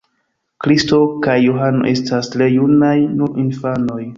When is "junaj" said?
2.55-2.97